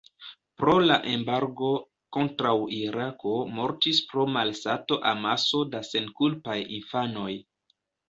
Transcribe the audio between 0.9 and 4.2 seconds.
la embargo kontraŭ Irako mortis